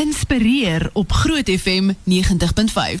[0.00, 2.98] Inspireer op Groot FM 90.5.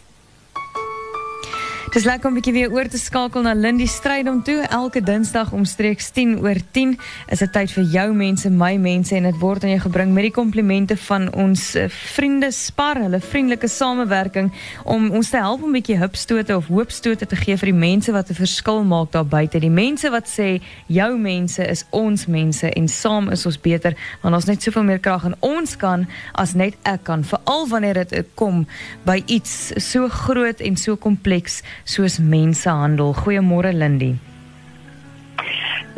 [1.90, 4.62] Dis lekker om 'n bietjie weer oor te skakel na Lindy Strydom toe.
[4.70, 6.98] Elke Dinsdag omstreeks 10 oor 10
[7.28, 10.22] is dit tyd vir jou mense, my mense en dit word aan jou gebring met
[10.22, 14.52] die komplimente van ons eh, vriende Spar, hulle vriendelike samewerking
[14.84, 18.12] om ons te help om 'n bietjie hupstote of hoopstote te gee vir die mense
[18.12, 19.58] wat 'n verskil maak daar buite.
[19.58, 24.34] Die mense wat sê jou mense is ons mense en saam is ons beter want
[24.34, 28.24] ons net soveel meer krag en ons kan as net ek kan, veral wanneer dit
[28.34, 28.66] kom
[29.04, 33.14] by iets so groot en so kompleks soos mensehandel.
[33.14, 34.16] Goeiemôre Lindy.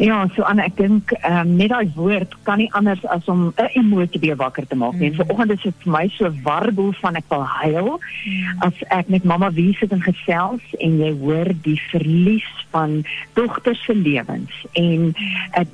[0.01, 3.53] Ja, so Anne, ek dink ehm um, net daai woord kan nie anders as om
[3.61, 5.11] 'n emosie weer wakker te maak nie.
[5.11, 5.17] Mm.
[5.21, 8.63] Vanoggend is dit vir my so warboel van ek wil huil mm.
[8.67, 13.05] as ek met mamma wie sit en gesels en jy hoor die verlies van
[13.35, 15.13] dogters se lewens en
[15.61, 15.69] 'n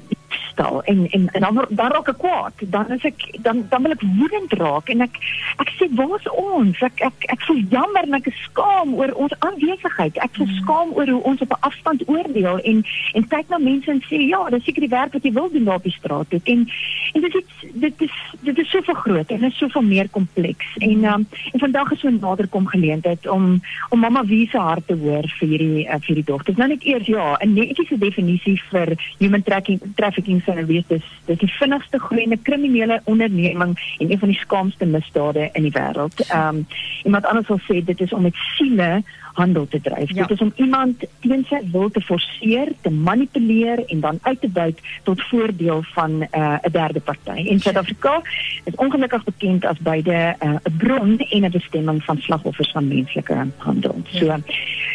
[0.58, 2.52] uh, stel en en en dan dan raak ek kwaad.
[2.58, 5.18] Dan is ek dan dan wil ek woedend raak en ek
[5.62, 6.80] ek sê waar's ons?
[6.82, 10.18] Ek ek ek voel jammer en ek is skaam oor ons aanwesigheid.
[10.18, 13.90] Ek voel skaam oor hoe ons op 'n afstand oordeel en en kyk na mense
[13.90, 16.30] en sê ja, dis seker die werk wat jy wil doen daar op die straat
[16.30, 16.40] toe.
[16.44, 16.66] En
[17.14, 20.66] en dit is dit is dit is so groot en dit is soveel meer kompleks.
[20.78, 24.86] En um, en vandag is so 'n naderkom geleentheid om om mamma wie se hart
[24.86, 26.56] te hoor vir hierdie uh, vir hierdie dogters.
[26.56, 31.40] Nou net eers ja, 'n netiese definisie vir human trafficking trafficking sou wees dis dis
[31.42, 36.24] die vinnigste groeiende kriminele onderneming en een van die skaamste misdade in die wêreld.
[36.28, 36.66] Ehm um,
[37.04, 39.02] iemand anders sal sê dit is om met siele
[39.38, 40.10] handel te dryf.
[40.10, 40.26] Ja.
[40.26, 44.50] Dit is om iemand teen sy wil te forceer, te manipuleer en dan uit te
[44.50, 47.38] buit tot voordeel van 'n uh, 'n derde party.
[47.52, 48.22] In Suid-Afrika
[48.64, 52.88] is ongelukkig bekend as beide uh, 'n uh, bron en 'n bestemming van slagoffers van
[52.88, 54.02] menslike handel.
[54.10, 54.36] So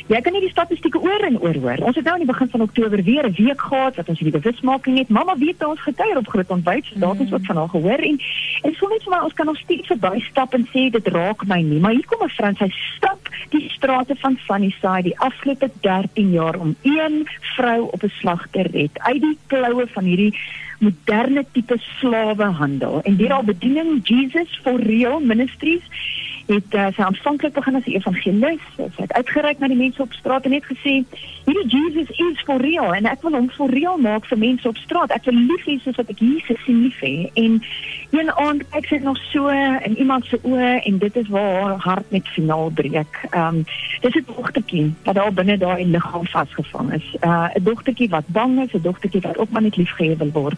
[0.07, 1.83] jy kan nie die statistieke oor en oor hoor.
[1.87, 4.39] Ons het nou aan die begin van Oktober weer 'n week gehad wat ons hierdie
[4.39, 5.09] bewusmaking het.
[5.09, 8.19] Mamma weet ons getuier op groot ontbyt, so daar is wat van haar gehoor en
[8.61, 11.45] en so net vir my ons kan nog steeds verby stap en sê dit raak
[11.45, 15.69] my nie, maar hier kom 'n vrou sy stap die strate van Sunnyside die afgelope
[15.81, 20.33] 13 jaar om een vrou op 'n slag te red uit die kloue van hierdie
[20.79, 25.83] moderne tipe slawehandel en deur haar bediening Jesus for Real Ministries
[26.45, 28.63] het uh, sy aanvanklik begin as 'n evangelis.
[28.75, 31.03] Sy het uitgereik na die mense op straat en net gesê,
[31.45, 34.77] "Hierdie Jesus is for real en ek wil hom for real maak vir mense op
[34.77, 35.11] straat.
[35.11, 37.63] Ek wil lief hê soos wat ek Jesus sien lief hê." En
[38.11, 41.77] een aand kyk sy nog so in iemand se oë en dit is waar haar
[41.79, 43.13] hart net finaal breek.
[43.29, 43.65] Ehm um,
[44.01, 47.15] dis 'n dogtertjie wat daar binne daai liggaam vasgevang is.
[47.21, 50.31] Uh, 'n uh, dogtertjie wat bang is, 'n dogtertjie wat ook maar net liefgehê wil
[50.31, 50.57] word.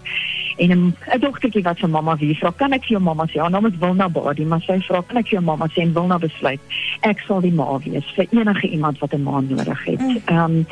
[0.58, 3.40] En 'n 'n dogtertjie wat vir mamma wie vra, "Kan ek vir jou mamma sê?"
[3.40, 5.94] Haar naam is Wilna Badi, maar sy vra, "Kan ek vir jou mamma sê?" en
[5.94, 6.60] Wilna besluit,
[7.02, 10.22] "Ek sal die ma wees vir enige iemand wat 'n ma nodig het." Mm.
[10.26, 10.66] Ehm um,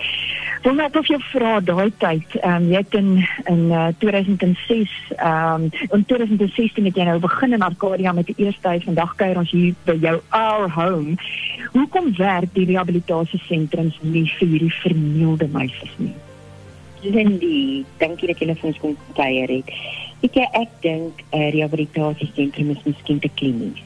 [0.64, 3.10] Wil net of jy vra daai tyd, ehm um, jy het in
[3.52, 8.46] in uh, 2006 ehm um, in 2016 het jy nou begin in Arcadia met die
[8.46, 8.88] eerste huis.
[8.88, 11.18] Vandag kuier ons hier by jou our home.
[11.74, 16.16] Hoekom werk die rehabilitasiesentrums nie vir hierdie vernielde meisies nie?
[17.04, 19.72] Lindy, dankie dat jy vir ons kom kuier het.
[20.24, 23.82] Ek ek dink 'n uh, rehabilitasiesentrum is miskien te klinies.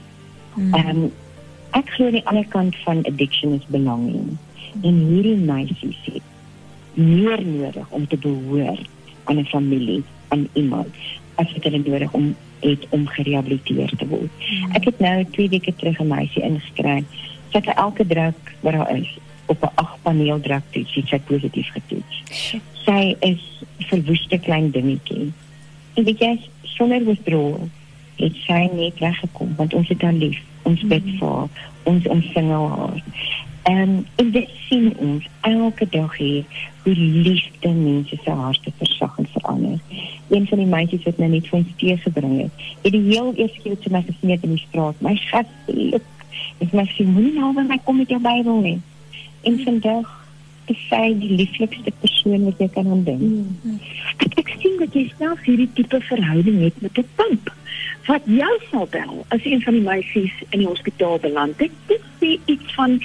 [0.53, 0.73] Hmm.
[0.73, 1.03] Ehm mm.
[1.03, 1.11] um,
[1.77, 4.37] ek glo die ander kant van addiction is belanging.
[4.83, 6.23] En hierdie meisies het
[6.93, 8.85] meer nodig om te behoort
[9.23, 10.93] aan 'n familie, aan iemand
[11.35, 14.31] as dit hulle nodig om het om gerehabiliteer te word.
[14.37, 14.71] Mm.
[14.71, 17.05] Ek het nou 2 weke terug 'n meisie ingeskryf.
[17.49, 21.25] Sy het elke druk wat daar is op 'n 8 paneel druk toets, sy het
[21.25, 22.23] positief getoets.
[22.87, 23.43] Sy is
[23.89, 25.31] verwoeste klein dingetjie.
[25.99, 27.67] En dit is sonder withdrawal.
[28.17, 30.39] Het sy net weggekom want ons het haar lief.
[30.63, 31.17] Ons bid mm.
[31.19, 33.03] vir haar, ons omsing haar.
[33.67, 36.45] En in dit sien ons elke dag hier
[36.83, 39.79] hoe liefde mense se harte versag en verander.
[40.29, 43.33] Een van die meisies wat nou net vir ons tee gebring het, het die heel
[43.35, 45.01] eerste keer te my gesien in die straat.
[45.03, 45.51] My schat,
[46.63, 48.79] ek my sê moenie nou by my kom met jou Bybel nie.
[49.43, 50.15] En vandag
[50.73, 53.21] is sy die lieflikste persoon wat jy kan ontdek.
[53.21, 53.79] Mm.
[54.25, 57.53] Ek, ek sien dat jy self hierdie tipe verhouding het met 'n pimp
[58.07, 61.71] wat jou sal bel as een van die meisies in die hospitaal beland het.
[61.87, 62.99] Dit sê iets van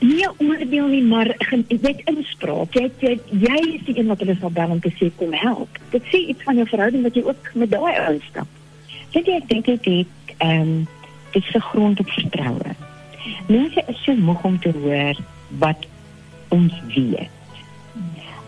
[0.00, 1.30] nie oordeel nie, maar
[1.68, 2.74] net inspraak.
[2.74, 5.78] Jy, jy jy is die een wat hulle sal bel om te sê kom help.
[5.90, 8.48] Dit sê iets van jou verhouding wat jy ook met daai ouens stap.
[9.14, 10.74] Dit ek dink ek het ehm um,
[11.34, 12.74] dit 'n grond op vertroue.
[13.48, 15.16] Mense is so moeg om te hoor
[15.58, 15.86] wat
[16.48, 17.28] ons weet.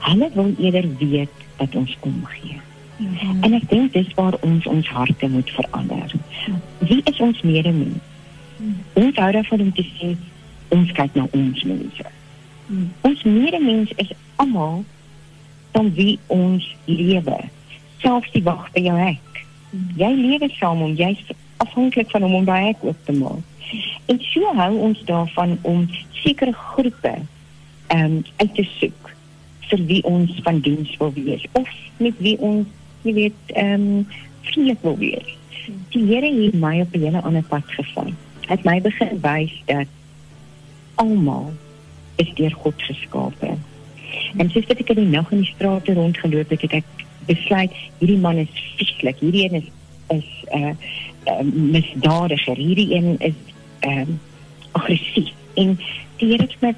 [0.07, 2.61] Hulle wil eerder weet wat ons omgee.
[2.97, 3.43] Mm -hmm.
[3.43, 6.13] En ek dink dis waar ons ons harte moet verander.
[6.79, 8.03] Wie is ons medemens?
[8.57, 8.77] Mm.
[8.93, 10.17] Ons hou daarvan om te sê
[10.69, 12.05] ons kyk na ons mense.
[12.67, 12.93] Hmm.
[13.01, 14.85] Ons medemens is almal
[15.73, 17.39] van wie ons lewe.
[18.03, 19.43] Selfs die wag by jou hek.
[19.71, 19.91] Hmm.
[20.01, 21.13] Jy lewe saam om jy
[21.63, 23.55] afhanklik van hom om daai hek oop te maak.
[24.11, 25.87] En so hou ons daarvan om
[26.23, 27.15] sekere groepe
[27.87, 29.15] ehm um, uit te soek
[29.71, 32.67] vir wie ons van diens wil wees of met wie ons
[33.03, 34.07] jy weet ehm um,
[34.47, 35.37] vriendelik wil wees.
[35.91, 38.13] Die Here het my op 'n hele ander pad gevat.
[38.47, 39.87] Hy het my begin wys dat
[40.95, 41.53] almal
[42.17, 43.57] is deur God geskape.
[44.37, 46.85] En soos wat ek in die nag in die strate rondgeloop het, het ek
[47.27, 49.19] besluit hierdie man is vieslik.
[49.19, 49.71] Hierdie een is
[50.09, 50.75] is 'n uh,
[51.27, 52.57] uh, misdadiger.
[52.57, 53.39] Hierdie een is
[53.81, 54.21] ehm um,
[54.73, 55.33] aggressief.
[55.55, 55.79] En
[56.17, 56.75] die Here het my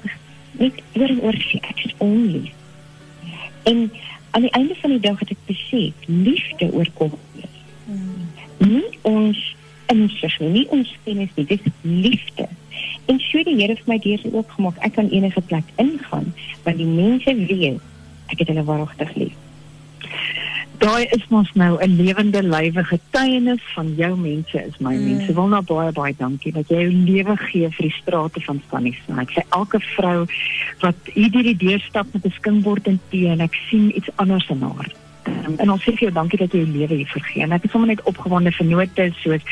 [0.51, 2.53] net oor en oor gesê ek is onlief.
[3.63, 3.91] En
[4.31, 7.57] aan die einde van die dag het ek besef liefde oorkom alles.
[7.85, 8.29] Hmm.
[8.57, 9.43] Nie ons
[9.89, 12.47] insig nie, nie ons kennis nie, dis liefde.
[13.09, 14.77] En so die Here vir my deur ook gemaak.
[14.85, 17.79] Ek kan enige plek ingaan want die mense weet
[18.29, 19.37] ek het hulle waaragtig lief
[20.79, 25.05] daai is mos nou 'n lewende lywe getuienis van jou mense is my mm.
[25.07, 25.33] mense.
[25.33, 29.27] Wil nou baie baie dankie dat jy jou lewe gee vir die strate van Stannisfontein.
[29.27, 30.25] Ek sê elke vrou
[30.79, 34.61] wat hierdie deur stap met 'n skinkbord en tee en ek sien iets anders in
[34.61, 34.91] haar.
[35.29, 37.45] Um, en ons sê vir jou dankie dat jy jou lewe hier vergee.
[37.45, 39.45] En ek is sommer net opgewonde vir note soos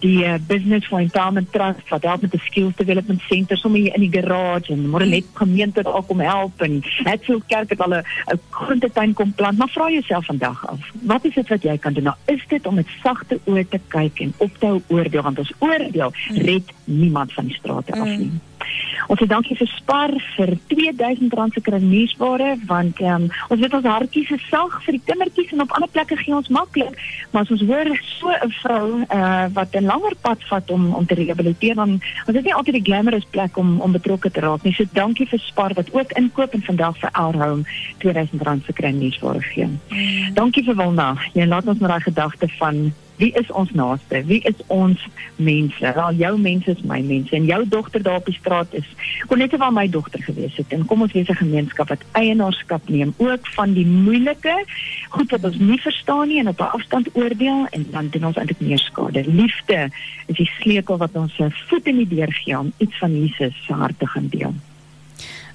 [0.00, 3.96] die uh, business for empowerment trust wat help met die skills development center sommer hier
[3.96, 7.82] in die garage en môre net gemeente daar kom help en het veel kerk het
[7.84, 11.76] al 'n groentetuin kom plant maar vra jouself vandag af wat is dit wat jy
[11.78, 14.82] kan doen nou is dit om met sagte oë te kyk en op te hou
[14.88, 16.36] oordeel want ons oordeel mm.
[16.36, 18.40] red niemand van die strate af nie mm.
[19.10, 24.30] Ons sê dankie vir Spar vir R2000 se kruisware want um, ons weet ons hartjies
[24.36, 26.94] is sag vir die kindertjies en op ander plekke gee ons maklik,
[27.32, 31.06] maar as ons hoor so 'n vrou uh, wat 'n langer pad vat om om
[31.06, 34.62] te rehabiliteer dan ons is nie altyd die glamorous plek om om betrokke te raak
[34.62, 34.74] nie.
[34.78, 37.64] So dankie vir Spar wat ook inkoop en vandag vir Our Home
[37.98, 39.66] R2000 se kruisware gee.
[39.66, 40.34] Mm.
[40.34, 41.16] Dankie vir Wilna.
[41.34, 44.22] Jy laat ons met daai gedagte van wie is ons naaste?
[44.24, 45.02] Wie is ons
[45.36, 45.92] mense?
[45.94, 48.88] Wel jou mense is my mense en jou dogter daar op die straat is
[49.28, 50.72] kon net waar my dogter gewees het.
[50.72, 54.56] En kom ons wees 'n gemeenskap wat eienaarskap neem ook van die moeilike
[55.08, 58.36] goed wat ons nie verstaan nie en op 'n afstand oordeel en dan doen ons
[58.36, 59.24] eintlik meer skade.
[59.26, 59.90] Liefde
[60.26, 63.64] is die sleutel wat ons se voet in die deur gee om iets van Jesus
[63.66, 64.54] se hart te gaan deel.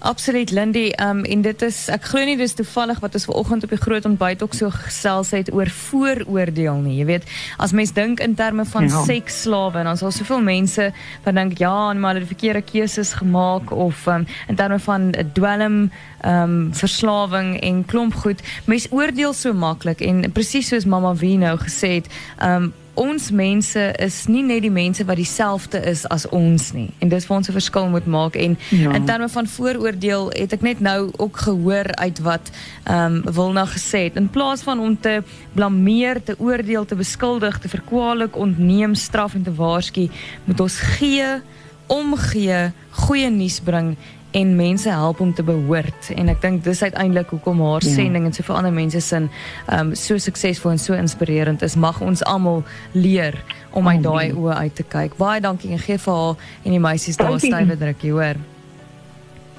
[0.05, 3.71] Absoluut Lindy, um en dit is ek glo nie dis toevallig wat ons vanoggend op
[3.73, 6.99] die groot ontbyt ook so gesels het oor vooroordeel nie.
[6.99, 7.25] Jy weet,
[7.57, 9.01] as mens dink in terme van ja.
[9.07, 10.91] seksslawe en dan is daar soveel mense
[11.25, 15.81] wat dink ja, maar hulle het verkeerde keuses gemaak of um in terme van dwelm
[16.21, 18.45] um verslawing en klomp goed.
[18.69, 23.81] Mens oordeel so maklik en presies soos mamma Wie nou gesê het, um ons mense
[23.99, 26.89] is nie net die mense wat dieselfde is as ons nie.
[26.99, 28.35] En dis waar ons 'n verskil moet maak.
[28.35, 28.93] En ja.
[28.93, 32.51] in terme van vooroordeel het ek net nou ook gehoor uit wat
[32.83, 34.15] ehm um, Wilna gesê het.
[34.15, 39.43] In plaas van om te blameer, te oordeel, te beskuldig, te verkwalik, ontneem, straf en
[39.43, 40.09] te waarsku,
[40.43, 41.41] moet ons gee,
[41.87, 43.95] omgee, goeie nuus bring
[44.35, 46.09] en mense help om te behoort.
[46.15, 47.93] En ek dink dis uiteindelik hoekom haar ja.
[47.95, 49.29] sending en soveel ander mense sin
[49.71, 53.39] um so suksesvol en so inspirerend is mag ons almal leer
[53.71, 55.15] om uit daai oë uit te kyk.
[55.21, 58.43] Baie dankie en gee vir haar en die meisies daar stywe drukkie hoor.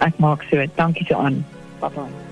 [0.05, 0.61] Ek maak so.
[0.77, 1.45] Dankie so aan
[1.81, 2.27] bye bye